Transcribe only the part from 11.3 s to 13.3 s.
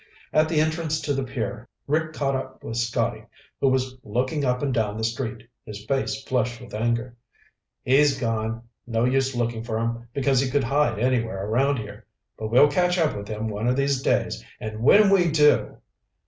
around here. But we'll catch up with